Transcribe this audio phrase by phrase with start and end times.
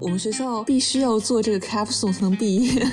[0.00, 2.86] 我们学校必须要做这个 capsule 才能毕业。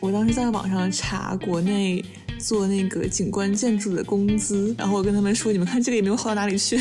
[0.00, 2.04] 我当时在网上查国内
[2.38, 6.76] 做那个景观建筑的工资，然后我跟他们说：“你们看这个也没有好到哪里去。”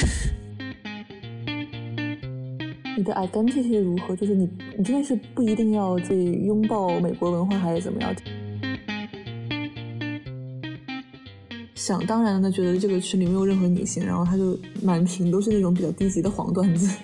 [2.97, 4.13] 你的 identity 如何？
[4.13, 8.13] 就是你，你真的是不一定要去拥抱美国文化，还是怎么样？
[11.83, 16.95] 想当然的觉得这个群里没有任何女性，然后他就满屏都是那种比较低级的黄段子。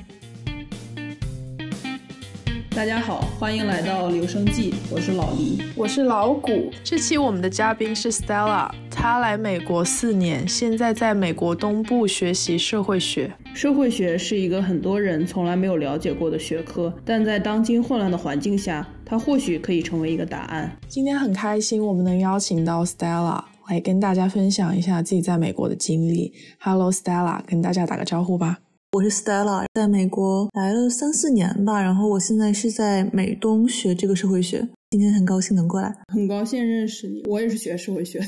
[2.76, 6.72] 大家好，欢迎来到留声记，我是老黎，我是老谷。
[6.84, 13.34] 这期我们的嘉宾是 Stella，她来美国四年，现在在美国东部学习社会学。
[13.56, 20.78] 社会学是一个很多人从来没有了解过的学科，但在当今混乱的环境下，它或许可以成为一个答案。
[20.88, 26.32] 今天很开心，我们能邀请到 Stella 来跟大家分享一下自己在美国的经历。
[26.58, 28.60] Hello Stella，跟大家打个招呼吧。
[28.94, 34.66] 我是 Stella，在美国来了三四年吧，然后我现在是在美东学这个社会学。
[34.92, 37.24] 今天很高兴能过来，很高兴认识你。
[37.28, 38.26] 我也是学社会学的。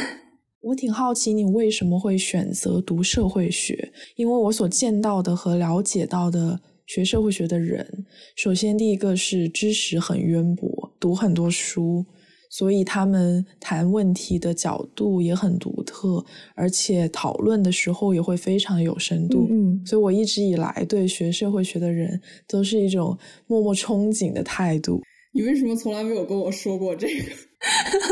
[0.62, 7.86] 我挺好奇你为什么会选择读社会学，因为我所见到的和了解到的学社会学的人，
[8.34, 12.06] 首先第一个是知识很渊博，读很多书。
[12.50, 16.22] 所以他们谈问题的角度也很独特，
[16.54, 19.46] 而且讨论的时候也会非常有深度。
[19.48, 25.00] 嗯，所以我一直以来对学社会学的人都是一种默默憧憬的态度。
[25.32, 27.24] 你为什么从来没有跟我说过这个？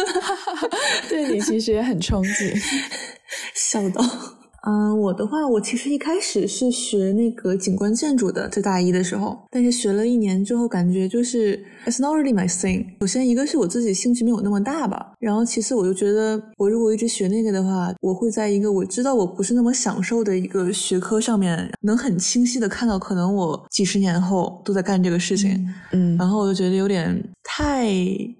[1.10, 2.56] 对你其实也很憧憬，
[3.54, 4.00] 笑到。
[4.66, 11.56] 嗯，我的话，我其实一开始是学那个景观建筑的，在大一的时候，但是学了一年之后，感觉就是
[11.86, 12.84] it's not really my thing。
[13.00, 27.88] 首先一个是我自己兴趣没有那么大吧，然后其次我就觉得，我如果一直学那个的话，我会在一个我知道我不是那么享受的一个学科上面，能很清晰的看到可能我几十年后都在干这个事情，嗯，然后我就觉得有点太。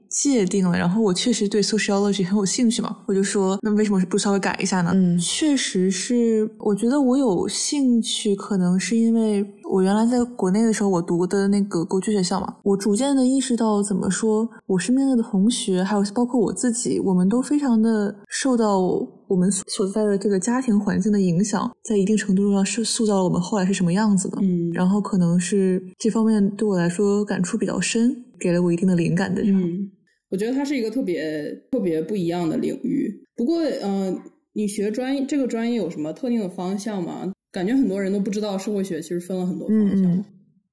[0.09, 4.91] 界定了，然后我确实对 sociology 很有兴趣嘛，我就说，那为什么不稍微改一下呢？
[4.95, 24.39] 嗯，确实是，我觉得我有兴趣，可能是因为我原来在国内的时候，我读的那个国际学校嘛，我逐渐的意识到，怎么说，我身边的同学，还有包括我自己，我们都非常的受到我们所在的这个家庭环境的影响，在一定程度上是塑造了我们后来是什么样子的。
[24.41, 29.43] 嗯，然后可能是这方面对我来说感触比较深，给了我一定的灵感的。
[29.43, 29.91] 嗯。
[30.31, 33.11] 我觉得它是一个特别特别不一样的领域。
[33.35, 34.19] 不过，嗯，
[34.53, 37.33] 你学专业这个专业有什么特定的方向吗？
[37.53, 40.03] 感觉很多人都不知道社会学其实分了很多方向。
[40.03, 40.25] 嗯，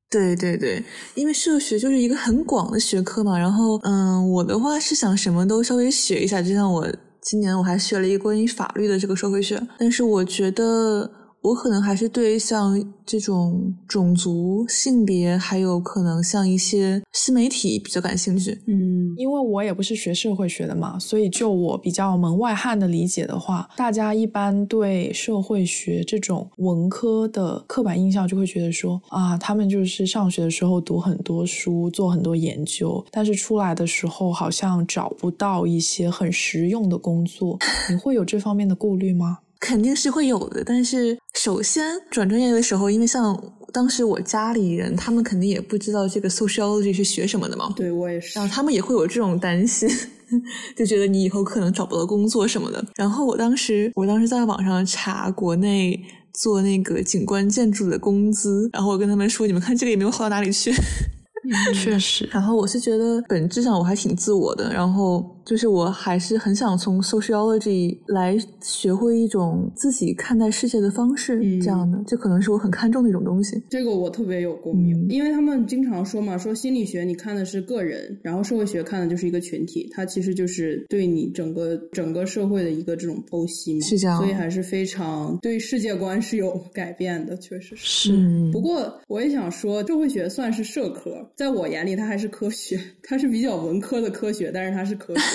[0.09, 0.83] 对对对，
[1.15, 3.37] 因为社学就是一个很广的学科嘛。
[3.37, 6.41] 然后，嗯，我的话是想什么都稍微学一下。
[6.41, 6.87] 就像我
[7.21, 11.09] 今年我还学了一个关于法律的这个社会学，但是我觉得。
[11.45, 18.59] 我可能还是对像这种种族、性别，还有可能像一些新媒体比较感兴趣。
[18.65, 37.59] 嗯，因为我也不是学社会学的嘛，所以就我比较门外汉的理解的话，大家一般对社会学这种文科的刻板印象就会觉得说啊，他们就是上学的时候读很多书，做很多研究，但是出来的时候好像找不到一些很实用的工作。
[37.91, 39.37] 你会有这方面的顾虑吗？
[39.65, 43.35] 肯定是会有的，但是首先转专业的时候，因为像
[43.73, 47.73] 当时我家里人，他们肯定也不知道这个 sociology 是学什么的嘛。
[47.75, 48.37] 对我也是。
[48.37, 49.89] 然后他们也会有这种担心，
[50.77, 52.85] 就觉得你以后可能找不到工作什么的。
[52.95, 55.99] 然后我当时，我当时在网上查国内
[56.31, 60.71] 做那个景观建筑的工资，然后我跟他们说，你们看这个也没有好到哪里去。
[61.75, 73.61] 确实，然后我是觉得本质上我还挺自我的，然后就是我还是很想从 sociology 来学会一种自己看待世界的方式，这样的，这可能是我很看重的一种东西。
[73.69, 88.11] 这个我特别有共鸣，因为他们经常说嘛，说心理学你看的是个人，然后社会学看的就是一个群体，它其实就是对你整个整个社会的一个这种剖析嘛，是这样，所以还是非常对世界观是有改变的，确实是。
[88.51, 91.11] 不过我也想说，社会学算是社科。
[91.35, 95.34] 在我眼里，它还是科学，它是比较文科的科学，但是它是科学。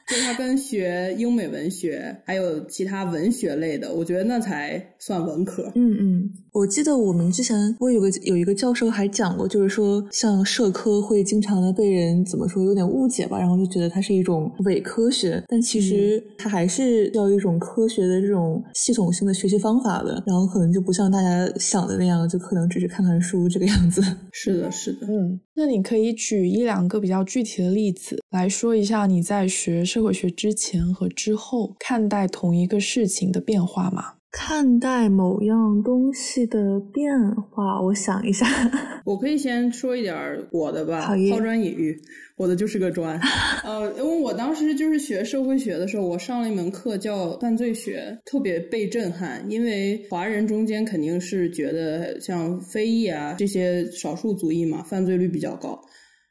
[0.11, 5.71] 就是它跟学英美文学还有其他文学类的，我觉得那才算文科。
[5.73, 24.03] 嗯嗯，我记得我们之前我有个有一个教授还讲过，就是说像社科会经常的被人怎么说有点误解吧，然后就觉得它是一种伪科学，但其实它还是要一种科学的这种系统性的学习方法的，然后可能就不像大家想的那样，就可能只是看看书这个样子。
[24.33, 30.00] 是的，是的，嗯，那你可以举一两个比较具体的例子来说一下你在学社。
[30.01, 34.13] 社会学之前和之后看待同一个事情的变化吗？
[34.31, 38.47] 看待某样东西的变化，我想一下，
[39.05, 40.15] 我可以先说一点
[40.51, 41.95] 我的吧，抛砖引玉。
[42.35, 43.19] 我的就是个砖，
[43.63, 55.79] 呃，因为我当时就是学社会学的时候，我上了一门课叫犯罪学，特别被震撼，因为华人中间肯定是觉得像非裔啊这些少数族裔嘛，犯罪率比较高。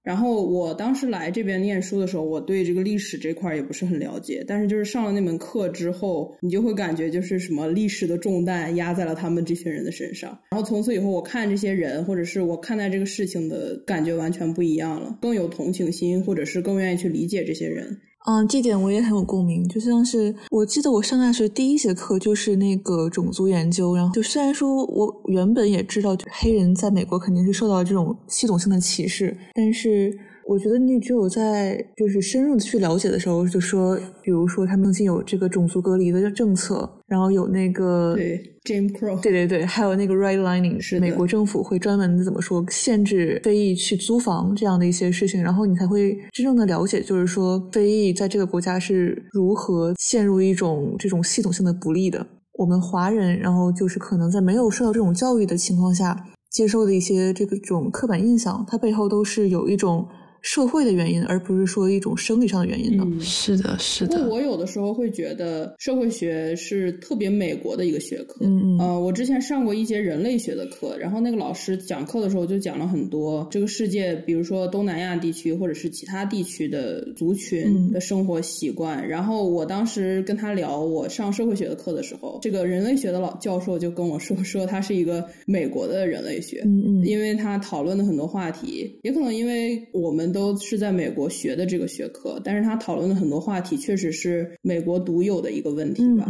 [0.02, 4.42] 然后我当时来这边念书的时候，我对这个历史这块也不是很了解。
[4.46, 10.30] 但是就是上了那门课之后，你就会感觉就是什么历史的重担压在了他们这群人的身上。
[10.50, 17.98] 然后从此以后，我看这些人，或者是我看待这个事情的感觉完全不一样了，更有同情心，或者是更愿意去理解这些人。
[18.26, 19.66] 嗯，这点我也很有共鸣。
[19.68, 30.18] 就像是我记得我上大学第一节课就是那个种族研究，然后就虽然说我原本也知道黑人在美国肯定是受到这种系统性的歧视，但是。
[30.46, 52.24] 我觉得你只有在就是深入的去了解的时候，就说，比如说他们曾经有这个种族隔离的政策，然后有那个对 Jim Crow，对对对，还有那个 Redlining，是美国政府会专门的怎么说限制非裔去租房这样的一些事情，然后你才会真正的了解，就是说非裔在这个国家是如何陷入一种这种系统性的不利的。
[52.54, 56.16] 我们华人，然后就是可能在没有受到这种教育的情况下
[56.52, 60.06] 接受的一些这个种刻板印象，它背后都是有一种。
[60.42, 63.04] 社会的原因，而不是说一种生理上的原因的。
[63.20, 64.28] 是的，是的。
[64.28, 68.44] 我有的时候会觉得社会学是特别美国的一个学科。
[68.44, 69.02] 嗯嗯。
[69.02, 79.06] 我之前上过一节人类学的课，然后那个老师讲课的时候就讲了很多这个世界，比如说东南亚地区或者是其他地区的族群的生活习惯。
[79.06, 86.62] 然后我当时跟他聊我上社会学的课的时候，这个人类学的老教授就跟我说，说他是一个美国的人类学。
[86.64, 87.04] 嗯嗯。
[87.04, 90.29] 因为他讨论的很多话题，也可能因为我们。
[90.32, 96.26] 都是在美国学的这个学科，但是他讨论的很多话题确实是美国独有的一个问题吧。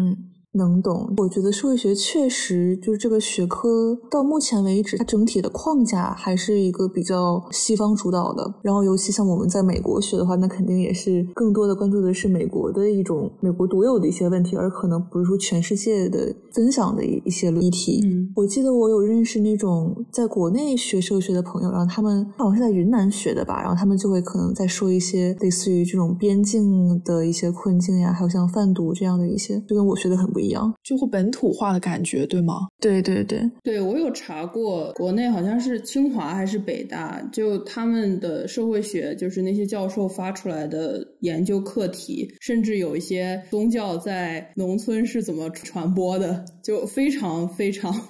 [0.53, 8.53] 能懂，我觉得社会学确实就是这个学科，到目前为止，它整体的框架还是一个比较西方主导的。
[8.61, 18.01] 然后，尤其像我们在美国学的话，那肯定也是更多的关注的是美国的一种美国独有的一些问题，而可能不是说全世界的分享的一一些议题。
[18.05, 30.40] 嗯，我记得我有认识那种在国内学社会学的朋友，然后他们好像是在云南学的吧，然后他们就会可能在说一些类似于这种边境的一些困境呀，还有像贩毒这样的一些，就跟我学的很不。
[30.41, 32.69] 一样，就会本土化的感觉，对吗？
[32.81, 47.95] 对对对，对我有查过，国内好像是清华还是北大，就他们的社会学，就是那些教授发出来的研究课题，甚至有一些宗教在农村是怎么传播的，就非常非常。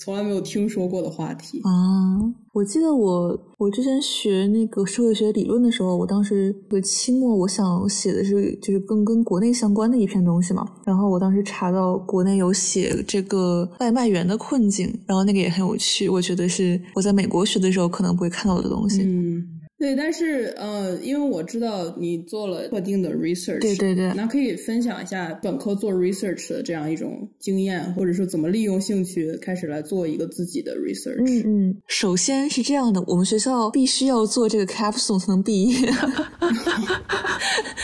[0.00, 2.22] 从来没有听说过的话题啊！
[2.58, 10.66] 我记得我我之前学那个社会学理论的时候，我当时个期末我想写的是就是更跟国内相关的一篇东西嘛。
[10.84, 19.02] 然后我当时查到国内有写这个外卖员的困境，然后那个也很有趣，我觉得是我在美国学的时候可能不会看到的东西。
[19.02, 19.46] 嗯。
[19.78, 31.22] 对，但是呃，因为我知道你做了特定的 research，对对对，那可以分享一下本科做 research 的这样一种经验，或者说怎么利用兴趣开始来做一个自己的 research。
[31.24, 35.88] 嗯嗯，首先是这样的，我们学校必须要做这个 capstone 才能毕业。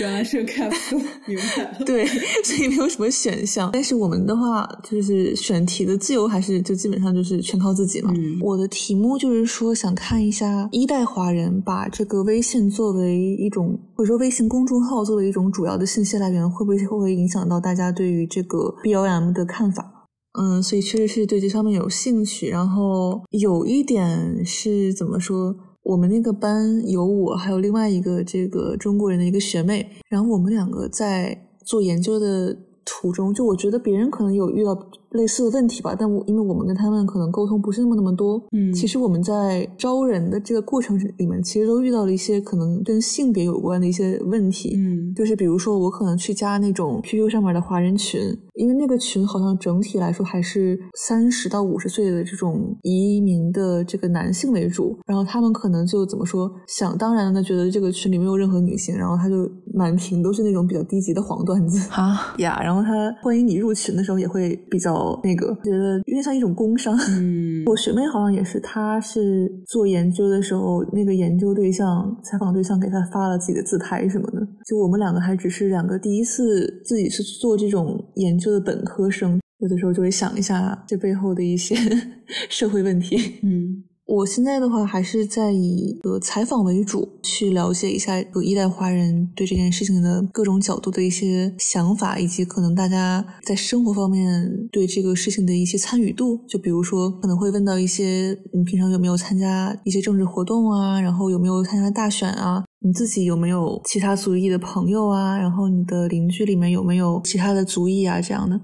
[0.01, 1.79] 原来是个 capstone， 明白了。
[1.87, 2.05] 对，
[2.43, 3.71] 所以没有什么选项。
[3.73, 8.13] 但是我们的话，就是选题的自由还是就基本上就是全靠自己嘛。
[8.41, 11.84] 我的题目就是说想看一下一代华人把。
[11.89, 20.07] 这个微信作为一种，或者说微信公众号作为一种主要的信息来源，会不会会不会影响到大家对于这个 B O M 的看法？
[20.39, 22.49] 嗯，所以确实是对这方面有兴趣。
[22.49, 25.55] 然后有一点是怎么说？
[25.83, 34.75] 我们那个班有我，还有另外一个这个中国人的一个学妹，然后我们两个在做研究的途中，就我觉得别人可能有遇到。
[35.15, 48.21] 类似的问题吧，但我因为我们跟他们可能沟通不是那么那么多，嗯，其实我们在招人的这个过程里面，其实都遇到了一些可能跟性别有关的一些问题，嗯，就是比如说我可能去加那种 QQ 上面的华人群，
[48.55, 65.04] 因为那个群好像整体来说还是三十到五十岁的这种移民的这个男性为主，然后他们可能就怎么说，想当然的觉得这个群里没有任何女性，然后他就满屏都是那种比较低级的黄段子啊呀，然后他欢迎你入群的时候也会比较。
[65.23, 66.97] 那个觉得有点像一种工伤。
[67.19, 74.47] 嗯， 我学妹好像也是，她是做研究的时候，那个研究对象、采访对象给她发了自己的自拍什么的。
[74.67, 81.75] 就我们两个还只是两个第一次自己是做这种研究的本科生，有的时候就会想一下这背后的一些
[82.49, 83.17] 社会问题。
[83.43, 83.85] 嗯。
[84.07, 96.39] 我现在的话还是在以呃采访为主，去了解一下有一代华人对这件事情的各种角度的一些想法，以及可能大家在生活方面对这个事情的一些参与度。
[96.47, 108.61] 就比如说，可能会问到一些你平常有没有参加一些政治活动啊，然后有没有参加大选啊，你自己有没有其他族裔的朋友啊，然后你的邻居里面有没有其他的族裔啊这样的。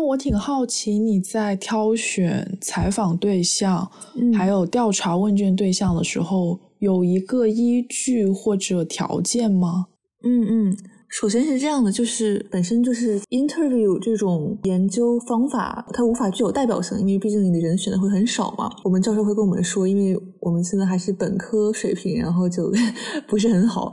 [0.00, 3.86] 那我挺好奇，你在挑选采访对象，
[4.34, 9.88] 还有调查问卷对象的时候，有一个依据或者条件吗？
[10.24, 10.76] 嗯嗯，
[11.10, 18.74] 首先是这样的，就是本身就是 interview 这种研究方法，它无法具有代表性，因为毕竟你的人选的会很少嘛。
[18.82, 22.72] 我们教授会跟我们说，因为我们现在还是本科水平，然后就
[23.28, 23.92] 不是很好。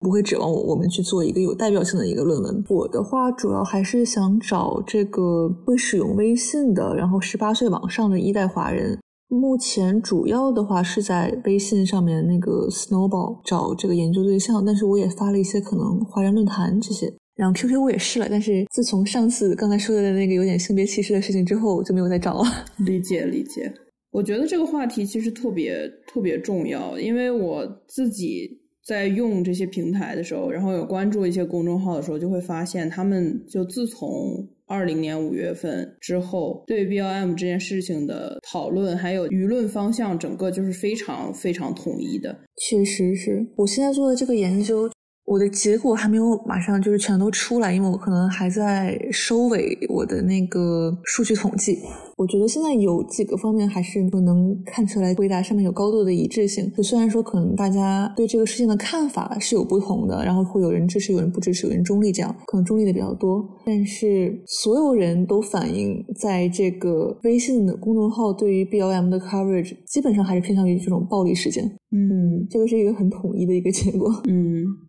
[0.00, 2.64] 不会指望我我们去做一个有代表性的一个论文。
[2.68, 8.98] 我的话主要还是想找这个会使用微信的，然后十八岁往上的一代华人。
[9.28, 17.12] 目前主要的话是在微信上面那个 Snowball 找这个研究对象，但是我也发了一些可能华人论坛这些。
[17.36, 22.44] 然后 QQ 我也试了，但是自从上次刚才说的那个有点性别歧视的事情之后，就没有再找了。
[22.86, 23.72] 理解理解，
[24.12, 28.57] 我觉得这个话题其实特别特别重要，因为我自己。
[28.88, 42.34] 在用这些平台的时候，然后有关注一些公众号的时候，就会发现他们就自从二零年五月份之后，对 B L M 这件事情的讨论还有舆论方向，整个就是非常非常统一的。
[42.56, 44.90] 确实是我现在做的这个研究。
[45.28, 51.78] 我的结果还没有马上就是全都出来，因为我可能还在收尾我的那个数据统计。
[52.16, 56.72] 我觉得现在有几个方面还是能看出来回答上面有高度的一致性。
[56.74, 63.46] 就虽然说可能大家对这个事情的看法是有不同的，然后会有人支持，有人不支持，有人中立，这样可能中立的比较多。
[63.66, 71.64] 但是所有人都反映，在这个微信的公众号对于 BLM 的 coverage 基本上还是偏向于这种暴力事件。
[71.92, 74.10] 嗯，这个是一个很统一的一个结果。
[74.26, 74.87] 嗯。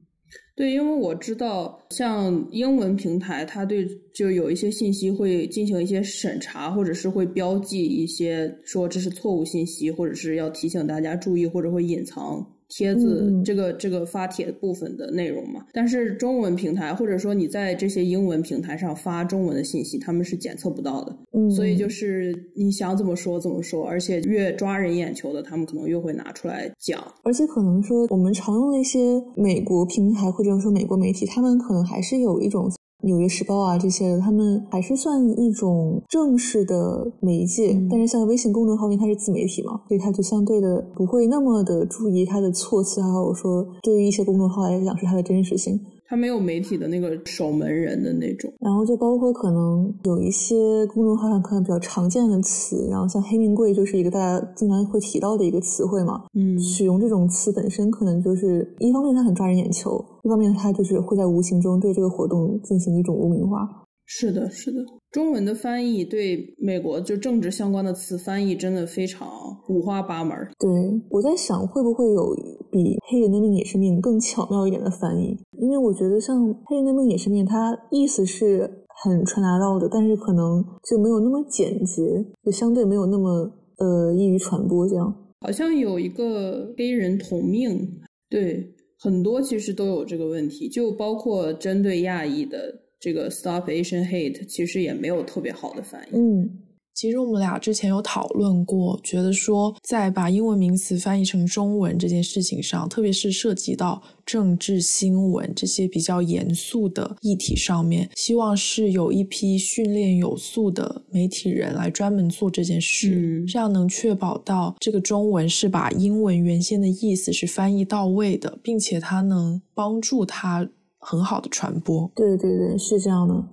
[0.60, 12.46] 对，因为我知道，像英文平台，它对就有一些信息会进行一些审查，或者是会标记一些说这是错误信息，或者是要提醒大家注意，或者会隐藏。
[12.70, 21.18] 帖子这个这个发帖部分的内容嘛，但是中文平台或者说你在这些英文平台上发中文的信息，他们是检测不到的。
[21.34, 27.04] 嗯，所以就是你想怎么说怎么说，而且越抓人眼球的，他们可能越会拿出来讲。
[27.24, 29.00] 而且可能说我们常用的一些
[29.36, 32.72] 美国平台或者说美国媒体，他们可能还是有一种。
[33.02, 45.80] 纽约时报啊，这些他们还是算一种正式的媒介，但是像微信公众号，因为它是自媒体嘛，所以它就相对的不会那么的注意它的措辞，还有说对于一些公众号来讲是它的真实性。
[46.10, 63.70] 它没有媒体的那个守门人的那种，然后就包括可能有一些公众号上可能比较常见的词，然后像黑名贵就是一个大家经常会提到的一个词汇嘛，嗯，使用这种词本身可能就是一方面它很抓人眼球，一方面它就是会在无形中对这个活动进行一种污名化。
[64.08, 64.84] 是的，是的。
[65.12, 69.28] 中文的翻译对美国就政治相关的词翻译真的非常
[69.68, 70.38] 五花八门。
[70.60, 70.70] 对，
[71.10, 72.36] 我在想会不会有
[72.72, 75.36] 比黑人的命也是命更巧妙一点的翻译？
[75.58, 84.88] 因为我觉得像黑人的命也是命，它意思是很传达到的，但是可能就没有那么简洁，就相对没有那么呃易于传播。
[84.88, 85.12] 这样
[85.42, 88.00] 好像有一个黑人同命，
[88.30, 92.82] 对，很多其实都有这个问题，就包括针对亚裔的。
[93.00, 96.18] 这个 Stop Asian Hate 其实也没有特别好的翻译。
[96.18, 96.60] 嗯，
[96.94, 120.70] 其实我们俩之前有讨论过，觉得说在把英文名词翻译成中文这件事情上，特别是涉及到政治新闻这些比较严肃的议题上面，希望是有一批训练有素的媒体人来专门做这件事，这样能确保到这个中文是把英文原先的意思是翻译到位的，并且它能帮助它。
[121.00, 123.44] 很好的传播，对对对，是这样的。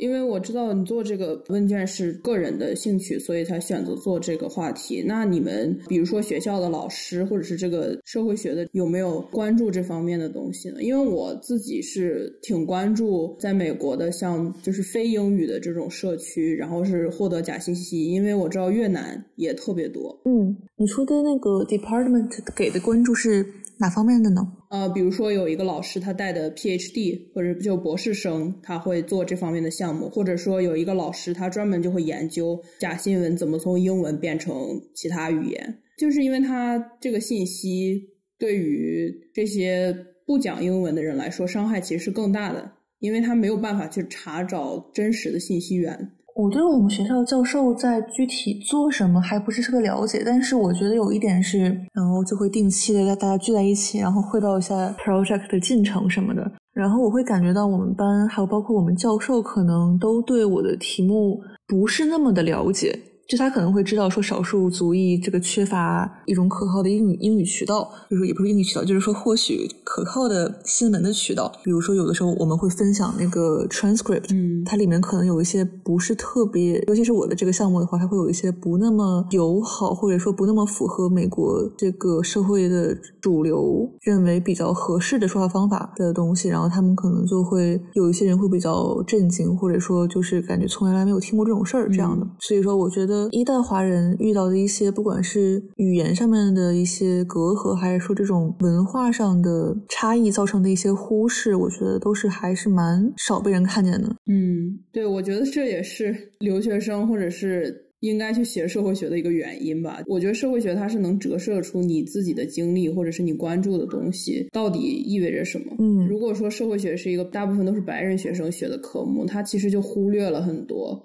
[0.00, 5.04] 因为我知道你做这个问卷是个人的兴趣，所以才选择做这个话题。
[5.06, 10.82] 那你们，比如说学校的老师，或者是这个社会学的，有没有关注这方面的东西呢？
[10.82, 18.06] 因为我自己是挺关注在美国的，像就是非英语的这种社区，然后是获得假信息。
[18.06, 20.18] 因为我知道越南也特别多。
[20.24, 23.46] 嗯，你说的那个 department 给的关注是？
[23.82, 24.40] 哪方面的呢？
[24.70, 34.54] 呃，比如说有一个老师，他带的 PhD 或者就博士生，他会做这方面的项目；或者说有一个老师，他专门就会研究假新闻怎么从英文变成
[34.94, 35.78] 其他语言。
[35.98, 38.00] 就是因为他这个信息
[38.38, 39.92] 对于这些
[40.24, 42.70] 不讲英文的人来说，伤害其实是更大的，
[43.00, 46.12] 因为他没有办法去查找真实的信息源。
[46.34, 51.58] 我对我们学校教授在具体做什么还不是特别了解，但是我觉得有一点是，
[51.92, 56.50] 然后就会定期的大家聚在一起，然后汇报一下 project 的进程什么的。
[56.72, 62.98] 然后我会感觉到我们班还有包括我们教授可能都对我的题目不是那么的了解。
[63.28, 71.50] 就他可能会知道说少数族裔这个缺乏一种可靠的英语英语渠道，就是也不是英语渠道，就是说或许可靠的新闻的渠道。
[71.64, 92.26] 比如说有的时候我们会分享那个 transcript，嗯，它里面可能有一些不是特别，尤其是我的这个项目的话，它会有一些不那么友好，或者说不那么符合美国这个社会的主流认为比较合适的说话方法的东西，然后他们可能就会有一些人会比较震惊，或者说就是感觉从来没有听过这种事儿这样的。
[92.40, 93.11] 所以说，我觉得。
[93.30, 104.14] 一代华人遇到的一些，不管是语言上面的一些隔阂，还是说这种文化上的差异造成的一些忽视，我觉得都是还是蛮少被人看见的。
[104.26, 110.00] 嗯，对，我觉得这也是留学生或者是应该去学社会学的一个原因吧。
[110.06, 115.66] 我觉得社会学它是能折射出你自己的经历或者是你关注的东西到底意味着什么。
[115.78, 121.00] 嗯，如果说社会学是一个大部分都是白人学生学的科目，它其实就忽略了很多。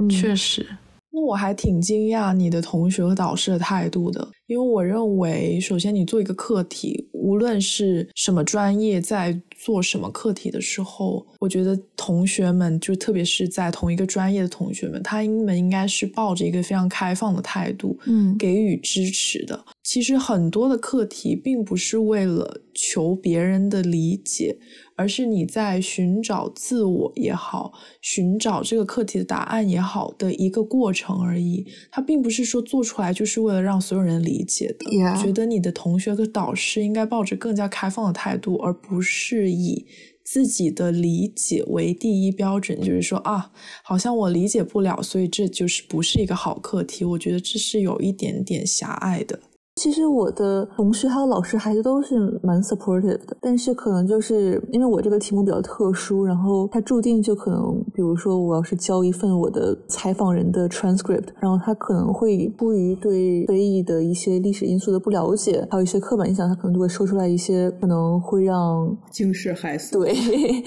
[0.00, 0.66] 嗯，确实。
[1.12, 19.62] 那我还挺惊讶你的同学和导师的态度的，因为我认为，首先你做一个课题，无论是什么专业，在做什么课题的时候，我觉得同学们，就特别是在同一个专业的同学们，他们应该是抱着一个非常开放的态度，嗯，给予支持的。
[19.82, 24.56] 其实很多的课题并不是为了求别人的理解。
[25.02, 31.66] 而是你在寻找自我也好，寻找这个课题的答案也好的一个过程而已。
[31.90, 34.88] 它并不是说做出来就是为了让所有人理解的。
[35.20, 39.84] 觉得你的同学和导师应该抱着更加开放的态度，而不是以
[40.22, 42.78] 自己的理解为第一标准。
[42.78, 43.50] 就是说啊，
[43.82, 47.04] 好像我理解不了，所以这就是不是一个好课题。
[47.04, 49.40] 我觉得这是有一点点狭隘的。
[49.76, 70.04] 其实我的同学还有老师孩子都是蛮 supportive 的，但是可能就是因为我这个题目比较特殊，然后它注定就可能，比如说我要是交一份我的采访人的 transcript，然后他可能会出于对非裔的一些历史因素的不了解，还有一些刻板印象，他可能就会说出来一些可能会让惊世骇俗。
[70.04, 70.14] 对，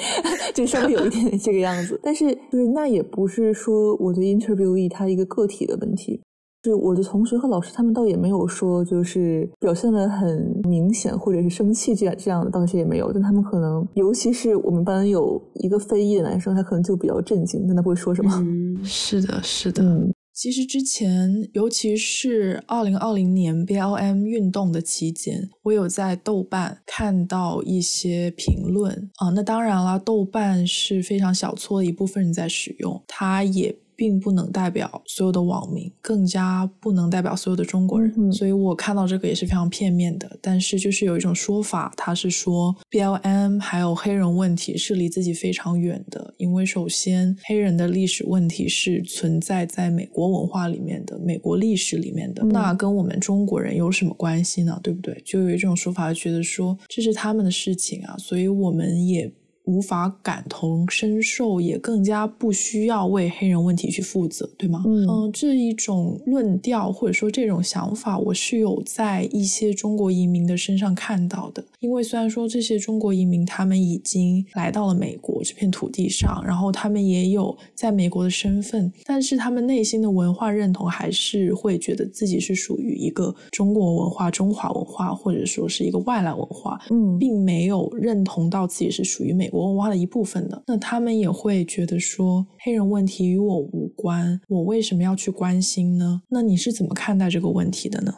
[0.53, 1.97] 就稍微有一点这个样子。
[2.03, 6.19] 但是就是那也不是说我对 interviewee 他一个个体的问题。
[6.65, 13.13] 是我的同学和老师，他们倒也没有说，就是表现的很明显，或者是生气这样这样的，倒是也没有。
[13.13, 18.31] 但他们可能，尤其是我们班有一个非裔的男生，他可能就比较震惊，但他不会说什么。
[18.43, 19.83] 嗯， 是的，是的。
[19.83, 29.29] 嗯，其实之前，尤其是二零二零年 BLM 运动的期间，我有在豆瓣看到一些评论啊。
[29.29, 33.77] 那当然啦，豆瓣是非常小撮的一部分人在使用，它也。
[33.95, 40.37] 并不能代表所有的网民，更加不能代表所有的中国人，所以我看到这个也是非常片面的。
[40.41, 54.79] 但是就是有一种说法，他是说 BLM 还有黑人问题是离自己非常远的，因为首先黑人的历史问题是存在在美国文化里面的，美国历史里面的，那跟我们中国人有什么关系呢？
[54.83, 55.21] 对不对？
[55.25, 59.31] 就有一种说法，觉得说这是他们的事情啊，所以我们也。
[59.65, 64.83] 无法感同身受，也更加不需要为黑人问题去负责，对吗？
[64.85, 71.63] 嗯，这一种论调或者说这种想法，我是有在一些中国移民的身上看到的。
[71.79, 89.49] 因为虽然说这些中国移民他们已经来到了美国这片土地上，然后他们也有在美国的身份，但是他们内心的文化认同还是会觉得自己是属于一个中国文化、中华文化，或者说是一个外来文化，嗯，并没有认同到自己是属于美。
[89.55, 96.21] 文化的一部分的，那他们也会觉得说黑人问题与我无关，我为什么要去关心呢？
[96.29, 98.13] 那你是怎么看待这个问题的呢？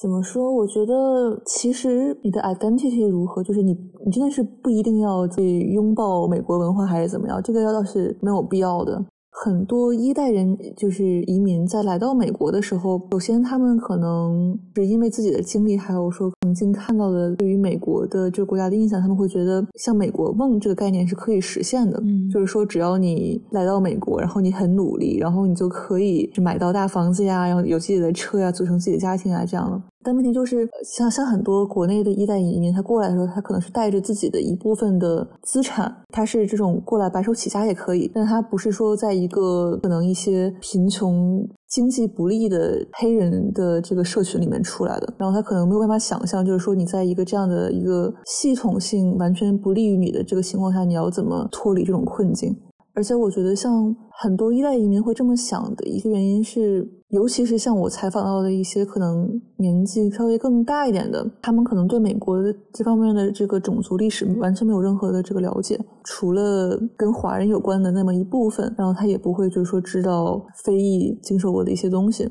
[0.00, 0.50] 怎么说？
[0.54, 9.04] 我觉得其实你的 identity 如何，就是你你真的是不一定要去拥抱美国文化还是怎么样，这个要倒是没有必要的。
[9.42, 21.98] 很多一代人就是移民，在来到美国的时候，首先他们可能是因为自己的经历，还有说曾经看到的对于美国的这个国家的印象，他们会觉得像美国梦这个概念是可以实现的。
[22.04, 29.80] 嗯，就是说只要你来到美国，然后你很努力，然后你就可以买到大房子呀，然后有自己的车呀，组成自己的家庭啊，这样的。
[30.02, 52.56] 但问题就是，像像很多国内的一代移民，他过来的时候，他可能是带着自己的一部分的资产，他是这种过来白手起家也可以，但他不是说在一个可能一些贫穷、经济不利的黑人的这个社群里面出来的，然后他可能没有办法想象，就是说你在一个这样的一个系统性完全不利于你的这个情况下，你要怎么脱离这种困境。
[52.94, 72.28] 而且我觉得，像很多一代移民会这么想的一个原因是，尤其是像我采访到的一些可能年纪稍微更大一点的，他们可能对美国的这方面的这个种族历史完全没有任何的这个了解，除了跟华人有关的那么一部分，然后他也不会就是说知道非裔经受过的一些东西。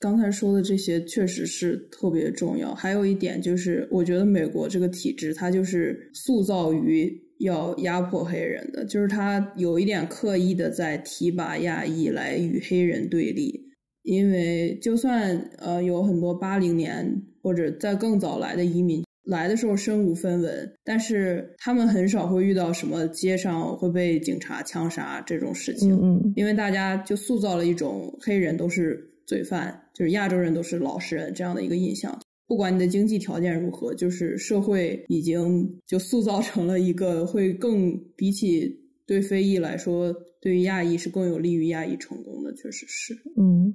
[0.00, 2.74] 刚才说的这些确实是特别重要。
[2.74, 7.29] 还有一点就是，我觉得美国这个体制，它就是塑造于。
[7.40, 13.60] 要压迫黑人的，就是他有一点刻意的在提拔亚裔来与黑人对立，
[14.02, 32.18] 因为就算呃有很多八零年或者在更早来的移民来的时候身无分文，但是他们很少会遇到什么街上会被警察枪杀这种事情，嗯，因为大家就塑造了一种黑人都是罪犯，就是亚洲人都是老实人这样的一个印象。
[32.50, 38.68] 不管你的经济条件如何，就是社会已经就塑造成了一个会更比起
[39.06, 43.14] 对非裔来说，对于亚裔是更有利于亚裔成功的，确实是。
[43.40, 43.72] 嗯，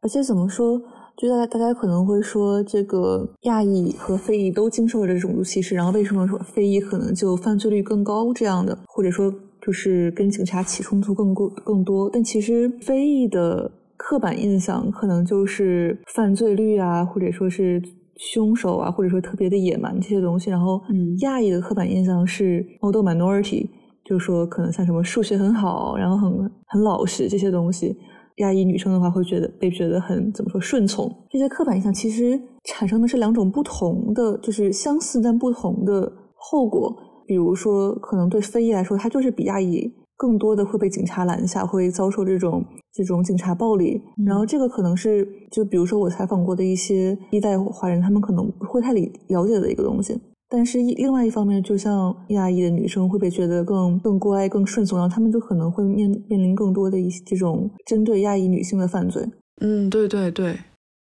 [0.00, 0.76] 而且怎么说，
[1.16, 12.10] 就大家大家可能会说，这个亚裔和非裔都经受了种族歧视，然后为什么说非裔可能就犯罪率更高这样的，或者说就是跟警察起冲突更多更多？
[12.12, 17.80] 但其实非裔的刻板印象可能就是犯罪率啊，或者说是。
[18.18, 20.80] 凶手啊，或者说特别的野蛮这些东西，然后
[21.20, 23.66] 亚裔的刻板印象是 model minority，
[24.04, 27.96] 就是说可能像什么数学很好，然后很很老实这些东西，
[28.38, 31.08] 亚裔女生的话会觉得被觉得很怎么说顺从。
[31.30, 36.94] 这些刻板印象其实产生的是两种不同的，就是相似但不同的后果。
[37.26, 39.92] 比如说，可能对非裔来说，他就是比亚裔。
[40.18, 44.02] 更多的会被警察拦下，会遭受这种这种警察暴力。
[44.26, 50.20] 然后这个可能是，就比如说我采访过的一些一代华人，他们可能不会太理了解的一个东西。
[50.50, 59.24] 但是另外一方面，就像亚裔的女生会被觉得更更乖、更顺从，然后他们就可能会面面临更多的一些这种针对亚裔女性的犯罪。
[59.60, 60.56] 嗯，对对对。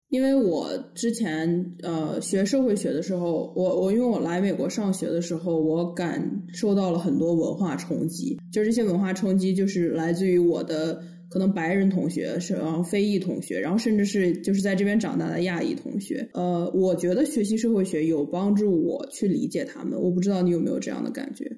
[0.10, 8.38] 因为我之前呃学社会学的时候，我我因为我来美国上学的时候，我感受到了很多文化冲击。
[8.52, 16.30] 就这些文化冲击，就是来自于我的可能白人同学，是然后非裔同学，然后甚至是就是在这边长大的亚裔同学。
[16.34, 20.02] 呃，我觉得学习社会学有帮助我去理解他们。
[20.02, 21.58] 我不知道你有没有这样的感觉。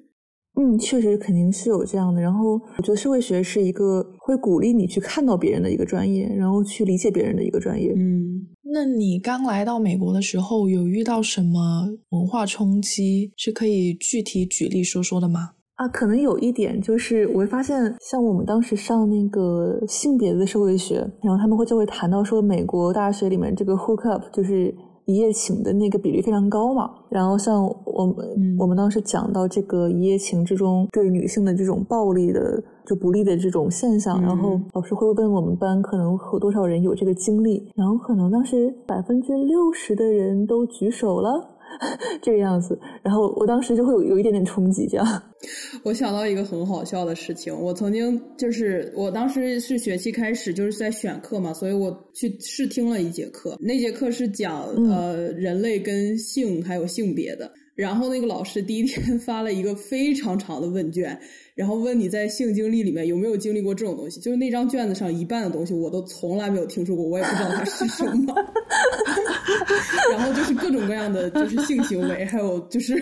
[0.56, 2.20] 嗯，确实肯定是有这样的。
[2.20, 7.92] 然后我觉得社会学是一个会鼓励你去看到别人的一个专业，然后去理解别人的一个专业。
[7.96, 13.32] 嗯，那你刚来到美国的时候，有遇到什么文化冲击？
[13.36, 15.50] 是可以具体举例说说的吗？
[15.76, 24.74] 啊，可能有一点就是，我会发现，像我们当时上那个性别的社会学，然后他们会就会谈到说，美国大学里面这个 hook up 就是。
[25.06, 41.48] 一夜情的那个比例非常高嘛，然后像我们我们当时讲到这个一夜情之中对女性的这种暴力的就不利的这种现象，然后老师会问我们班可能有多少人有这个经历，然后可能当时百分之六十的人都举手了。
[42.20, 45.22] 这个样子，然后我当时就会有有一点点冲击，这样。
[45.82, 57.50] 我想到一个很好笑的事情，我曾经就是我当时是学期开始就是在选课嘛，所以我去试听了一节课，那节课是讲呃人类跟性还有性别的。
[57.76, 61.18] 然后那个老师第一天发了一个非常长的问卷，
[61.60, 64.18] 然后问你在性经历里面有没有经历过这种东西。
[64.18, 68.34] 就是那张卷子上一半的东西我都从来没有听说过，我也不知道它是什么。
[70.10, 72.94] 然后就是各种各样的就是性行为，还有就是，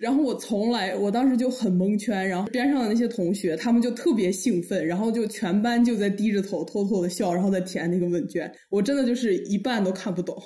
[0.00, 2.28] 然后我从来我当时就很蒙圈。
[2.28, 8.52] 然后边上的那些同学他们就特别兴奋，然后就全班就在低着头偷偷的笑，然后在填那个问卷。
[8.68, 10.36] 我真的就是一半都看不懂。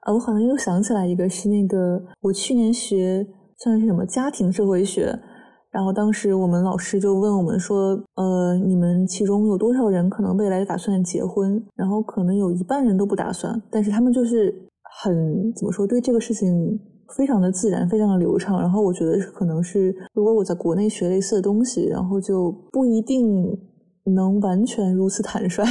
[0.00, 3.24] 啊，我好像又想起来一个，是那个我去年学
[3.58, 5.18] 算是什么家庭社会学，
[5.70, 11.62] 然后当时我们老师就问我们说，呃，你们其中有多少人可能未来打算结婚？
[11.74, 14.54] 然后可能有一半人都不打算，但是他们就是
[15.02, 16.78] 很怎么说，对这个事情
[17.16, 18.60] 非常的自然，非常的流畅。
[18.60, 23.46] 然后我觉得可能是，如果我在国内学类似的东西，然后就不一定
[24.14, 25.64] 能完全如此坦率。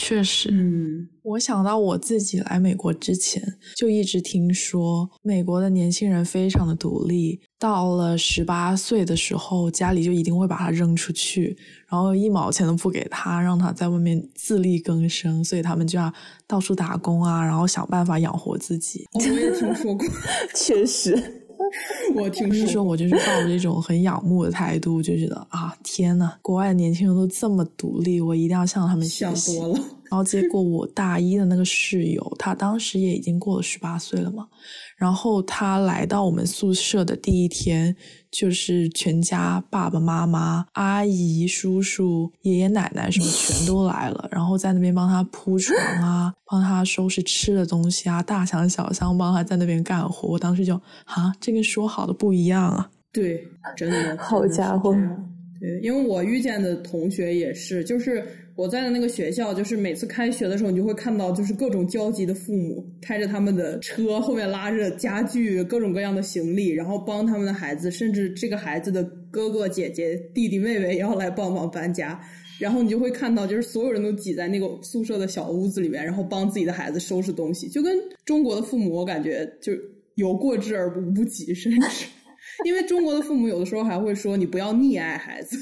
[0.00, 3.42] 确实，嗯，我想到我自己来美国之前，
[3.76, 11.54] 就一直听说美国的年轻人非常的独立，到了十八岁的时候，家里就一定会把他扔出去，
[11.86, 16.10] 然后一毛钱都不给他，让他在外面自力更生，所以他们就要
[16.46, 19.06] 到处打工啊，然后想办法养活自己。
[19.12, 20.06] 我也听说过，
[20.56, 21.39] 确实，
[22.16, 29.56] 我听说，我就是抱着这种很仰慕的态度，就觉得啊，天呐，国外的年轻人都这么独立，我一定要向他们学习。
[29.56, 29.80] 想多了。
[30.10, 34.48] 然后结果我大一的那个室友，他当时也已经过了十八岁了嘛。
[34.98, 37.94] 然后他来到我们宿舍的第一天，
[38.30, 50.28] 就是全家爸爸妈妈、阿姨、叔叔、爷爷奶奶什么全都来了，然后在那边帮他铺床啊，帮他收拾吃的东西啊，大箱小箱帮他在那边干活。
[50.28, 52.90] 我当时就啊，这跟说好的不一样啊！
[53.12, 53.42] 对，
[53.76, 54.92] 真的，好家伙！
[55.60, 58.26] 对，因为我遇见的同学也是，就是。
[58.60, 72.20] 我在的那个学校，就是每次开学的时候，你就会看到，就是各种焦急的父母开着他们的车，后面拉着家具、各种各样的行李，然后帮他们的孩子，甚至这个孩子的哥哥姐姐、弟弟妹妹也要来帮忙搬家。
[72.58, 77.96] 然后你就会看到，就是所有人都挤在那个宿舍的小屋子里面，然后帮自己的孩子收拾东西，就跟
[78.26, 79.72] 中国的父母，我感觉就
[80.16, 82.06] 有过之而无不及，甚至
[82.66, 85.56] 因为中国的父母有的时候还会说你不要溺爱孩子。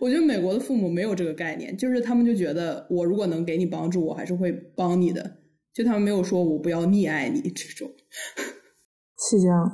[0.00, 5.38] 我觉得美国的父母没有这个概念，就是他们就觉得我如果能给你帮助，我还是会帮你的，
[5.74, 7.90] 就他们没有说我不要溺爱你这种。
[9.30, 9.70] 是这样。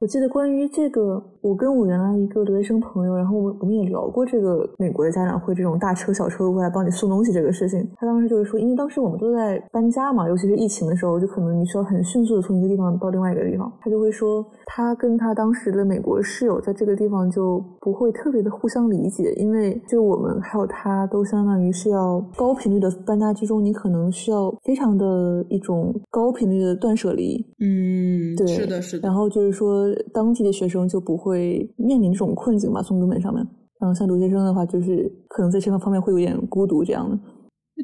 [0.00, 7.88] 我记得关于这个，我跟我原来一个留学生朋友，然后我我们也聊过这个美国的家长会这种大车小车过来帮你送东西这个事情。
[7.96, 13.72] 他当时就是说，因为当时我们都在搬家嘛，尤其是疫情的时候，就可能你需要很迅速的从一个地方到另外一个地方。
[13.80, 27.42] 他就会说，他跟他当时的美国室友在这个地方就不会特别的互相理解，因为就我们还有他都相当于是要高频率的搬家之中，你可能需要非常的一种高频率的断舍离。
[27.60, 29.08] 嗯，对，是的，是的。
[29.08, 29.78] 然后就是说。
[30.12, 31.37] 当地的学生就不会
[31.76, 32.82] 面临这种困境吧？
[32.82, 33.46] 从根本上面，
[33.80, 37.18] 然后像留学生的话，就是可能在这个方面会有点孤独这样的。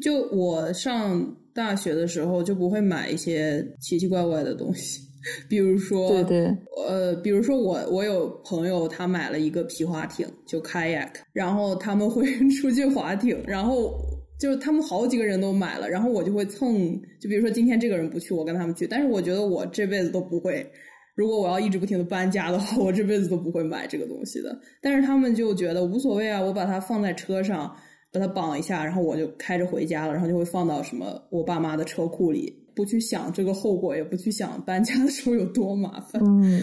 [0.01, 5.01] 就我上大学的时候，就不会买一些奇奇怪怪的东西，
[5.49, 6.57] 比如说，对对，
[6.89, 12.27] 呃，比如说我我有朋友他买了一个皮划艇，就 kayak，然后他们会
[12.61, 13.95] 出去划艇，然后
[14.41, 20.69] 就是他们好几个人都买了，然后我就会蹭，就比如说今天这个人不去，我跟他们去，但是我觉得我这辈子都不会。
[21.15, 24.59] 如果我要一直不停的搬家的话， 我这辈子都不会买这个东西的。
[24.83, 27.73] 但是他们就觉得无所谓啊，我把它放在车上，
[28.13, 36.21] 把它绑一下，然后我就开着回家了，然后就会放到什么我爸妈的车库里，不去想这个后果，也不去想搬家的时候有多麻烦。
[36.25, 36.61] 嗯，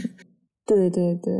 [0.66, 1.34] 对对对，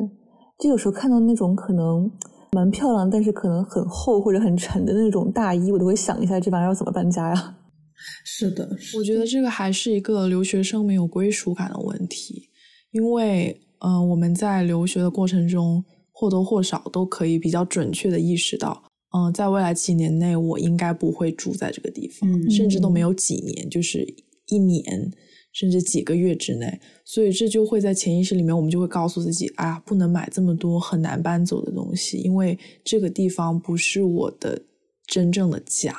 [0.60, 2.10] 就有时候看到那种可能
[2.54, 7.58] 蛮漂亮，但是可能很厚或者很沉的那种大衣，我都会想一下这玩意儿怎么搬家呀？
[8.26, 12.48] 是的，我觉得这个还是一个留学生没有归属感的问题。
[12.92, 18.84] 因为，嗯，我们在留学的过程中或多或少都可以比较准确的意识到，
[19.16, 24.06] 嗯，在未来几年内我应该不会住在这个地方，甚至都没有几年，就是
[24.48, 25.12] 一年
[25.54, 26.80] 甚至几个月之内。
[27.06, 34.62] 所以这就会在潜意识里面，我们就会告诉自己，啊，不能买这么多很难搬走的东西，因为这个地方不是我的
[35.08, 35.96] 真正的家，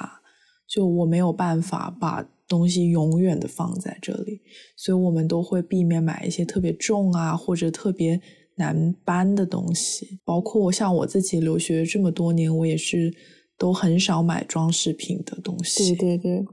[0.68, 2.28] 就我没有办法把。
[2.52, 4.42] 东西永远的放在这里，
[4.76, 8.20] 所以我们都会避免买一些特别重啊或者特别
[8.56, 10.20] 难搬的东西。
[10.22, 13.10] 包括像我自己留学这么多年，我也是
[13.56, 15.94] 都很少买装饰品的东西。
[15.94, 16.44] 对对对，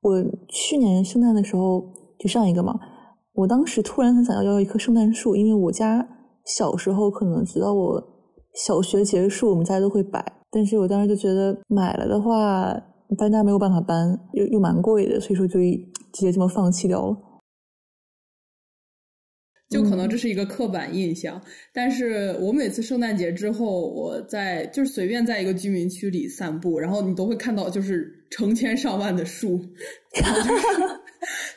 [0.00, 1.84] 我去年圣诞的时候
[2.18, 2.74] 就上一个嘛，
[3.34, 6.04] 我当时突然很想要要一棵圣诞树，因为我家
[6.56, 8.02] 小时候可能直到我
[8.66, 10.20] 小学结束，我们家都会摆，
[10.50, 12.74] 但是我当时就觉得买了的话。
[13.16, 15.60] 搬家没有办法搬，又又蛮贵的，所以说就
[16.12, 17.16] 直接这么放弃掉了。
[19.68, 21.40] 就可能这是一个刻板印象，
[21.72, 29.60] 但是我每次圣诞节之后，我在就是随便在一个居民区里散步，然后你都会看到就是成千上万的树，
[30.22, 30.97] 然后就是。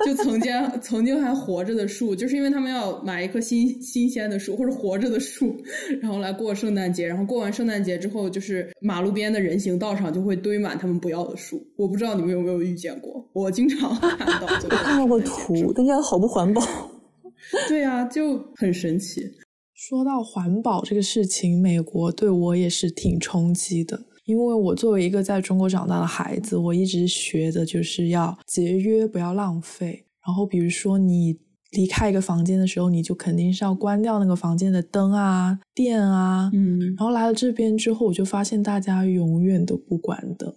[0.06, 5.56] 就曾经曾经还活着的树，就是因为他们要买一棵新 新鲜的树或者活着的树，
[6.02, 7.08] 然后来过圣诞节。
[7.08, 11.62] 然后过完圣诞节之后，就是马路边的人行道上就会堆满他们不要的树。
[11.76, 14.48] 我不知道你们有没有遇见过，我经常 看到。
[14.64, 16.62] 我看到过图， 但是好不环保。
[17.68, 19.22] 对呀，就很神奇。
[19.74, 24.00] 说到环保这个事情，美国对我也是挺冲击的。
[24.26, 30.06] 因为我作为一个在中国长大的孩子，我一直学的就是要节约，不要浪费。
[30.26, 31.36] 然后，比如说你
[31.72, 36.52] 离开一个房间的时候，你就肯定是要关掉那个房间的灯啊、电啊。
[36.54, 36.80] 嗯。
[36.96, 40.54] 然后来了这边之后，我就发现大家永远都不关灯。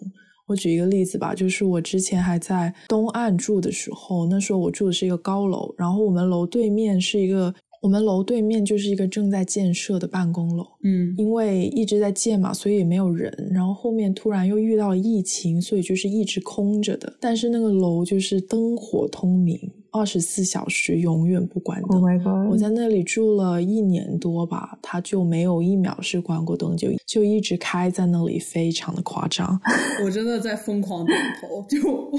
[0.47, 7.55] 我举一个例子吧，就是我之前还在东岸住的时候，那时候我住的是一个高楼，然后我们楼对面是一个。
[7.85, 13.31] 我们楼对面就是一个正在建设的办公楼，嗯，因为一直在建嘛，所以也没有人。
[13.53, 17.15] 然后后面突然又遇到了疫情，所以就是一直空着的。
[17.21, 22.01] 但是那个楼就是灯火通明，二十四小时永远不关灯。
[22.01, 22.51] Oh my god！
[22.51, 29.61] 我在那里住了一年多吧，它就没有一秒是关过灯，就就一直开在那里，非常的夸张。
[30.03, 32.11] 我真的在疯狂点头，就我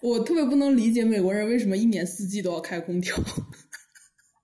[0.00, 3.16] 我特别不能理解美国人为什么一年四季都要开空调。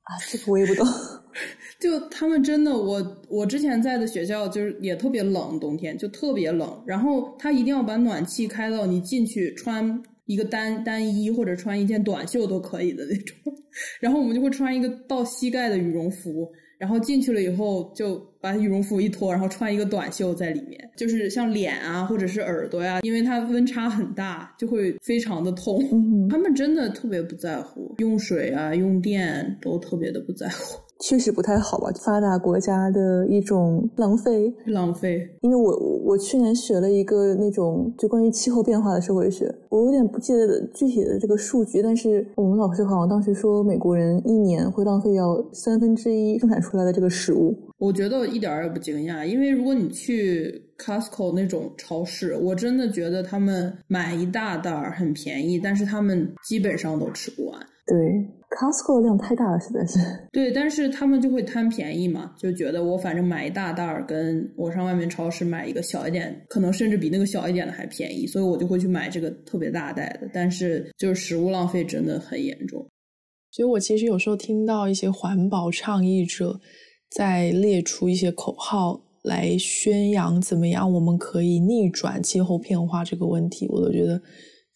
[0.09, 0.87] 啊，这个我也不懂。
[1.79, 13.37] 就他们真的，我我之前在的学校就是也特别冷，冬天就特别冷，然后他一定要把暖气开到你进去穿一个单单衣或者穿一件短袖都可以的那种，
[14.01, 25.79] 然后我们就会穿一个到膝盖的羽绒服，然后进去了以后就把羽绒服一脱，然后穿一个短袖在里面，就是像脸啊或者是耳朵呀、因为它温差很大，就会非常的痛。
[25.93, 31.91] 嗯，他们真的特别不在乎用水啊、用电都特别的不在乎，确实不太好吧？
[32.01, 34.53] 发达国家的一种浪费。
[34.67, 35.29] 浪费。
[35.43, 47.55] 因为我我去年学了一个那种就关于气候变化的社会学，我有点不记得具体的这个数据，但是我们老师好像当时说美国人一年会浪费掉三分之一生产出来的这个食物。
[47.79, 57.61] 我觉得一点儿也不惊讶，因为如果你去 Costco 那种超市，我真的觉得他们买一大袋儿很便宜，但是他们基本上都吃不完。
[57.85, 57.97] 对
[58.51, 59.99] ，Costco 的量太大了，实在是。
[60.31, 70.29] 对，但是他们就会贪便宜嘛，就觉得我反正买一大袋儿，跟我上外面超市买一个小一点，可能甚至比那个小一点的还便宜，所以我就会去买这个特别大袋的。
[70.35, 72.87] 但是就是食物浪费真的很严重。
[73.51, 76.61] 所以我其实有时候听到一些环保倡议者
[77.11, 84.21] 在列出一些口号来宣扬怎么样我们可以逆转气候变化这个问题，我都觉得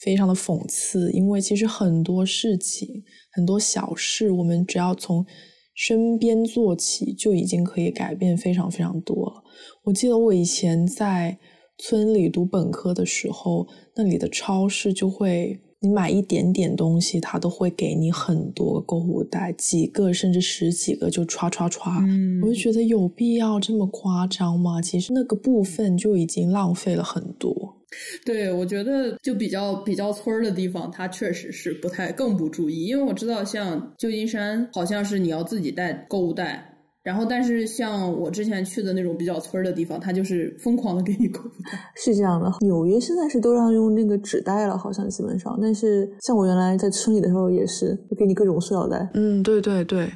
[0.01, 1.11] 非常的讽刺。
[1.13, 2.89] 因为其实很多事情、
[3.33, 5.25] 很多小事，我们只要从
[5.75, 9.43] 身边做起，就已经可以改变非常非常多了。
[9.85, 11.39] 我记得我以前在
[11.79, 15.61] 村里读本科的时候，那里的超市就会。
[15.83, 22.05] 你买一点点东西，他都会给你很多购物袋，几个甚至十几个就歘歘歘。
[22.07, 24.81] 嗯我就觉得有必要这么夸张吗？
[24.81, 27.77] 其实那个部分就已经浪费了很多。
[28.25, 36.72] 对，我觉得就比较比较村儿的地方，它确实是不太更不注意，因为我知道像旧金山好像是你要自己带购物袋，
[37.03, 41.93] 然后但是像我之前去的那种比较村儿的地方，它就是疯狂的给你购物袋。
[41.97, 45.59] 是这样的，纽约现在是都让用那个纸袋了，好像基本上。
[45.61, 49.11] 但是像我原来在村里的时候也是，就给你各种塑料袋。
[49.15, 50.09] 嗯，对对对，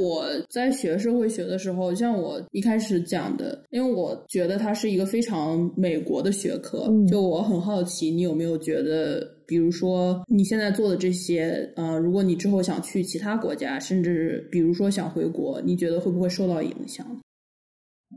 [0.00, 17.06] 我在学社会学的时候，像我一开始讲的，因为我觉得它是一个非常美国的学科，嗯就我很好奇，你有没有觉得，比如说你现在做的这些，呃，如果你之后想去其他国家，甚至比如说想回国，你觉得会不会受到影响？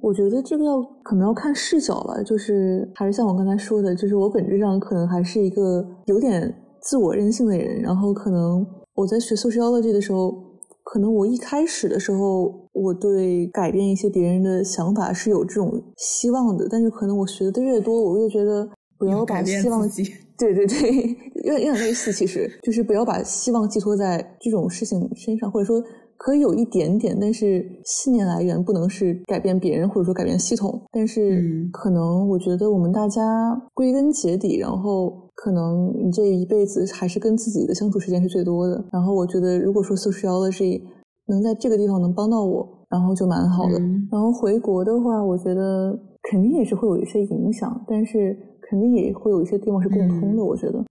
[0.02, 8.64] 我觉得这个要可能要看视角了，就是还是像我刚才说的，就是我本质上可能还是一个有点自我任性的人，然后可能
[8.94, 10.32] 我在学 sociology 的时候，
[10.84, 19.90] 可能我一开始的时候，我对改变一些别人的想法是有这种希望的，但是可能我学的越多，我越觉得不要把改变希望
[20.38, 20.92] 对对对，
[21.46, 25.82] 有点有点类似，其实就是不要把希望寄托在这种事情身上，或者说
[26.18, 30.82] 可以有一点点，但是信念来源不能是改变别人或者说改变系统。
[30.92, 33.22] 但是嗯可能我觉得我们大家
[33.74, 38.84] 归根结底，然后可能你这一辈子还是跟自己的相处时间是最多的。
[38.92, 40.82] 然后我觉得如果说 sociology
[41.28, 43.78] 能在这个地方能帮到我，然后就蛮好的。
[43.80, 45.98] 嗯然后回国的话，我觉得
[46.32, 48.36] 肯定也是会有一些影响，但是
[48.70, 50.44] 肯定也会有一些地方是共通的。
[50.44, 50.86] 嗯我觉得，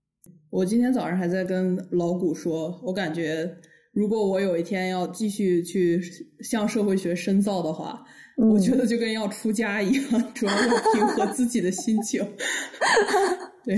[0.49, 3.49] 我今天早上还在跟老谷说，我感觉
[3.91, 6.01] 如果我有一天要继续去
[6.41, 8.03] 向社会学深造的话，
[8.37, 12.23] 嗯我觉得就跟要出家一样，主要要平和自己的心情。
[13.65, 13.77] 对，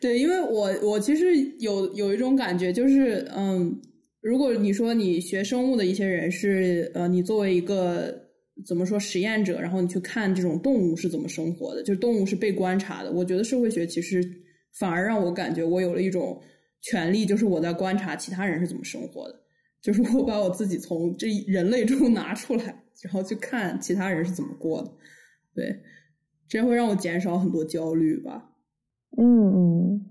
[0.00, 3.80] 对，因为我我其实有有一种感觉，就是嗯，
[4.20, 8.21] 如果你说你学生物的一些人是呃，你作为一个
[8.66, 13.12] 怎么说实验者，然后你去看这种动物是怎么生活的，就是动物是被观察的。
[13.12, 14.22] 我觉得社会学其实
[14.78, 16.40] 反而让我感觉我有了一种
[16.80, 19.40] 权利，就是我在观察其他人是怎么生活的，
[19.80, 24.90] 就是我把我自己从这人类中 拿出来，然后去看其他人是怎么过的。
[25.54, 25.80] 对，
[26.48, 28.50] 这样会让我减少很多焦虑吧。
[29.18, 30.06] 嗯嗯，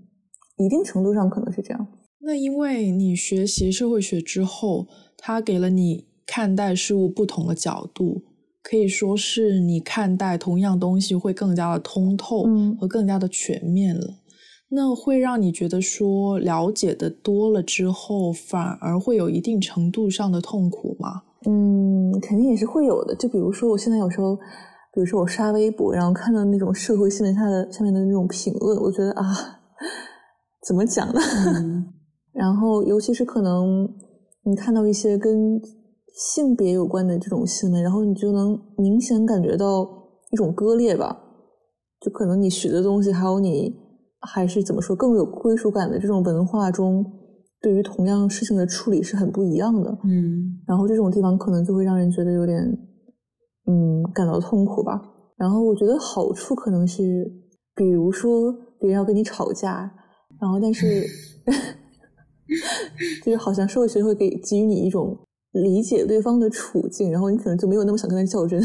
[0.58, 1.98] 一定程度上可能是这样。
[2.20, 4.86] 那因为你学习社会学之后，
[5.16, 8.22] 它给了你看待事物不同的角度，
[8.62, 14.18] 可以说是你看待同样东西会更加的通透嗯和更加的全面了。
[14.74, 21.22] 那会让你觉得说了解的多了之后，反而会有一定程度上的痛苦吗？
[21.46, 23.14] 嗯，肯定也是会有的。
[23.16, 24.34] 就比如说，我现在有时候，
[24.94, 29.24] 比如说我刷微博，然后看到那种社会新闻下的下面的那种评论，我觉得啊，
[30.66, 31.20] 怎么讲呢？
[31.58, 31.92] 嗯
[32.32, 33.86] 然后尤其是可能
[34.44, 35.60] 你看到一些跟
[36.14, 39.88] 性别有关的这种新闻，然后你就能明显感觉到
[40.30, 41.18] 一种割裂吧。
[42.00, 43.74] 就可能你学的东西，还有你
[44.20, 47.04] 还是怎么说更有归属感的这种文化中，
[47.60, 49.96] 对于同样事情的处理是很不一样的。
[50.04, 52.58] 嗯，然后这种地方可能就会让人觉得有点，
[53.66, 55.00] 嗯，感到痛苦吧。
[55.36, 57.32] 然后我觉得好处可能是，
[57.74, 59.92] 比如说别人要跟你吵架，
[60.40, 61.04] 然后但是，
[63.24, 65.16] 就是好像社会学会给给予你一种
[65.52, 68.60] 理解对方的处境，然后你可能就没有那么想跟他较真。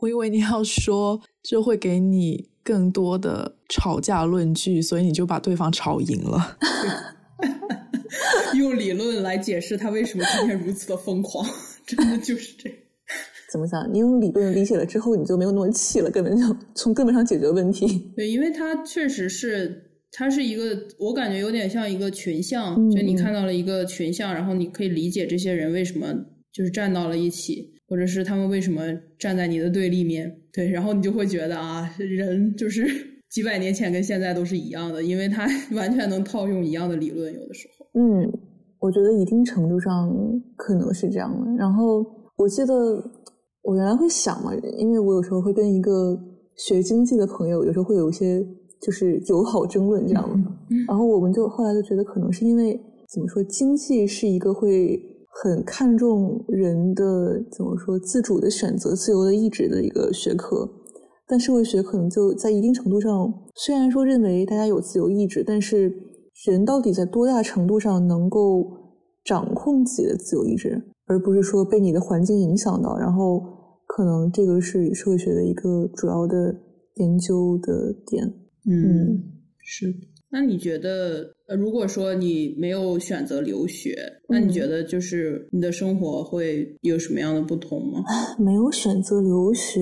[0.00, 6.56] 我以为你要说，就会给你更多的吵架论据，所以你就把对方吵赢了。
[8.56, 11.46] 用理论来解释他为什么今天如此的疯狂，
[11.86, 12.78] 真的就是这样。
[13.52, 13.88] 怎么讲？
[13.92, 18.10] 你用理论理解了之后，你就没有那么气了，根本就从根本上解决问题。
[18.16, 26.06] 对，因为它确实是，它是一个，我感觉有点像一个群像，就你看到了一个群像，然后你可以理解这些人为什么
[26.52, 28.82] 就是站到了一起，或者是他们为什么
[29.18, 30.34] 站在你的对立面。
[30.52, 32.86] 对，然后你就会觉得啊，人就是
[33.30, 35.46] 几百年前跟现在都是一样的，因为他
[35.76, 37.86] 完全能套用一样的理论，有的时候。
[37.94, 38.32] 嗯，
[38.80, 40.10] 我觉得一定程度上
[40.56, 41.50] 可能是这样的。
[41.56, 42.04] 然后
[42.36, 42.74] 我记得。
[43.62, 46.18] 我原来会想嘛，因为我有时候会跟一个
[46.56, 48.42] 学经济的朋友，有时候会有一些
[48.80, 50.50] 就是友好争论这样的。
[50.88, 52.72] 然后我们就后来就觉得，可能是因为
[53.12, 54.98] 怎么说，经济是一个会
[55.30, 60.68] 很看重人的怎么说自主的选择、自由的意志的一个学科，
[61.26, 65.92] 但社会学可能就在一定程度上，虽然说认为大家有自由意志，但是
[66.46, 68.66] 人到底在多大程度上能够
[69.24, 70.82] 掌控自己的自由意志？
[71.06, 73.42] 而不是说被你的环境影响到，然后
[73.86, 76.54] 可能这个是社会学的一个主要的
[76.96, 78.26] 研究的点。
[78.68, 79.22] 嗯，
[79.58, 79.92] 是。
[80.30, 83.96] 那你觉得，呃，如果说你没有选择留学，
[84.28, 88.04] 那你觉得就是你的生活会有什么样的不同吗？
[88.38, 89.80] 没有选择留学，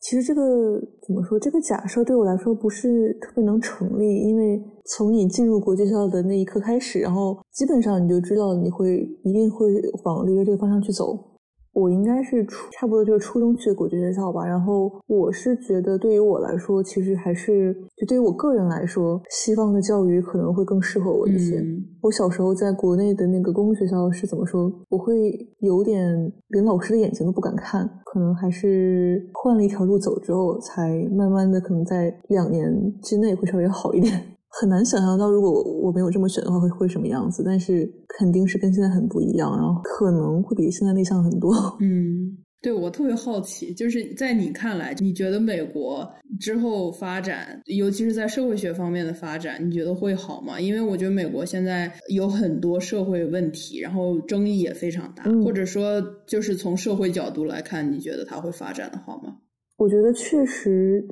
[0.00, 1.38] 其实这个怎么说？
[1.38, 9.66] 这个假设对我来说不是特别能成立，因为从你进入国际校的那一刻开始，然后基本上你就知道你会一定会
[10.04, 11.29] 往留学这个方向去走。
[11.72, 21.64] 我应该是初差不多就是初中去的国际学校吧，然后我是觉得对于我来说，其实还是就对于我个人来说，西方的教育可能会更适合我一些。
[22.02, 24.70] 我小时候在国内的那个公共学校是怎么说？
[24.88, 34.20] 我会有点连老师的眼睛都不敢看，可能还是换了一条路走之后，才慢慢的可能在两年之内会稍微好一点。
[34.52, 37.42] 很难想象到，如果我没有这么选的话，会会什么样子。
[37.44, 37.88] 但是
[38.18, 41.54] 肯定是跟现在很不一样，然后可能会比现在内向很多。
[41.80, 46.06] 嗯，对我特别好奇，就是在你看来，你觉得美国
[46.40, 50.60] 之后发展，尤其是在社会学方面的发展，你觉得会好吗？
[50.60, 55.22] 因为我觉得美国现在有很多社会问题，然后争议也非常大。
[55.44, 59.36] 或者说，就是从社会角度来看，你觉得它会发展的好吗？
[59.78, 61.02] 我觉得确实，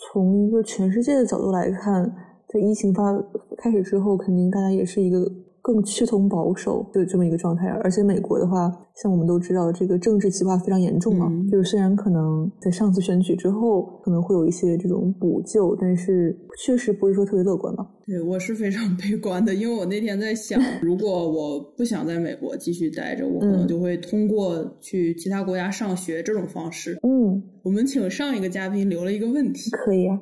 [0.00, 2.10] 从一个全世界的角度来看。
[2.48, 3.12] 在疫情发
[3.58, 5.30] 开始之后，肯定大家也是一个
[5.60, 7.66] 更趋同保守的这么一个状态。
[7.68, 8.72] 而且美国的话，
[9.02, 11.30] 像我们都知道，这个政治极化非常严重嘛。
[11.50, 16.34] 就是虽然可能在上次选举之后可能会有一些这种补救，但是
[16.64, 17.86] 确实不是说特别乐观吧。
[18.06, 26.98] 对，我是非常悲观的，因为我那天在想，如果我不想在美国继续待着，我可能就会通过去其他国家上学这种方式。
[27.02, 30.18] 嗯，我们请上一个嘉宾留了一个问题，可以啊。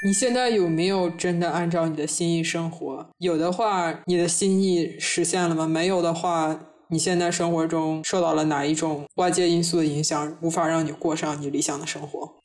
[0.00, 3.04] 你现在有没有真的按照你的心意生活？
[3.18, 5.66] 有的话，你的心意实现了吗？
[5.66, 12.36] 没有的话，你现在生活中受到了哪一种外界因素的影响，无法让你过上你理想的生活？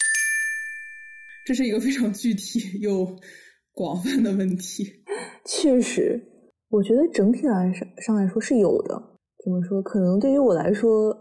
[1.45, 3.15] 这是一个非常具体 又
[3.73, 5.03] 广泛的问题。
[5.45, 6.19] 确实，
[6.71, 8.99] 我觉得整体来上上来说是有的。
[9.45, 9.79] 怎么说？
[9.83, 11.15] 可能对于我来说。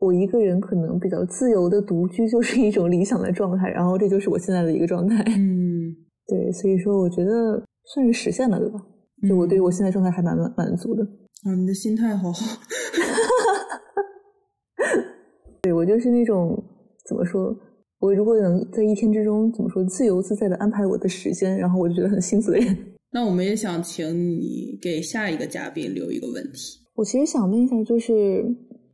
[0.00, 5.22] 我一个人可能比较自由的独居，就是一种理想的状态，然后这就是我现在的一个状态。
[5.26, 5.69] 嗯，
[6.30, 7.60] 对，所以说我觉得
[7.92, 8.80] 算是实现了，对吧？
[9.28, 11.02] 就我对我现在状态还蛮满满足的。
[11.42, 12.46] 啊，你的心态好好。
[15.62, 16.56] 对我就是那种
[17.08, 17.54] 怎么说？
[17.98, 22.76] 我如果能在一天之中怎么说自由自在的安排我的时间，然后我就觉得很幸福的人。
[23.12, 26.78] 那我们也想请你给下一个嘉宾留一个问题。
[26.94, 28.44] 我其实想问一下，就是。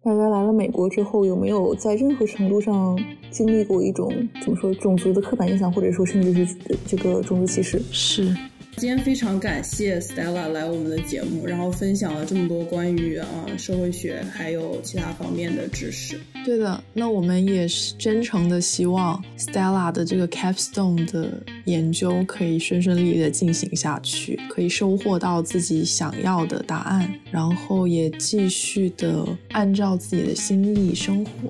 [0.06, 2.96] 大家来了美国之后，有没有在任何程度上
[3.28, 4.08] 经历过一种
[4.40, 7.82] 怎么说种族的刻板印象，或者说甚至是这个种族歧视？
[7.90, 8.32] 是，
[8.78, 16.20] 今天非常感谢 Stella 来我们的节目，然后分享了这么多关于啊社会学还有其他方面的知识。
[16.44, 31.48] 对的，那我们也是真诚的希望 Stella 的这个 Capstone 的研究可以顺顺利利的进行下去，可以收获到自己想要的答案，然后也继续的按照自己的心意生活。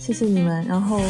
[0.00, 1.00] 谢谢你们，然后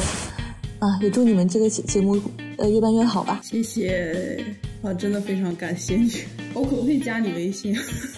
[0.79, 2.21] 啊，也祝你们这个节节目
[2.59, 3.41] 呃越办越好吧。
[3.43, 4.45] 谢谢，
[4.85, 6.11] 啊，真的非常感谢你。
[6.53, 7.75] 我可不可以加你微信？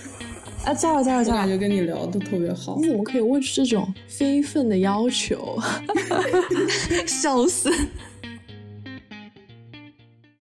[0.65, 1.37] 啊，加油加油 我加油！
[1.39, 2.89] 感觉跟你聊的特别好你。
[2.89, 5.57] 怎么可以问出这种非分的要求？
[7.07, 7.71] 笑死！